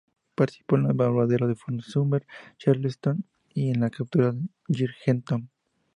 [0.33, 2.25] Participó en el bombardeo de Fort Sumter,
[2.57, 5.47] Charleston y en la captura de Georgetown.